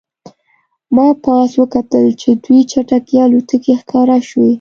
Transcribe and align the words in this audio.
ما 0.95 1.07
پاس 1.23 1.51
وکتل 1.61 2.05
چې 2.21 2.29
دوې 2.43 2.59
چټکې 2.71 3.15
الوتکې 3.25 3.73
ښکاره 3.81 4.17
شوې 4.29 4.49